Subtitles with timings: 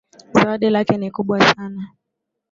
[0.33, 1.87] Zawadi lake ni kubwa sana.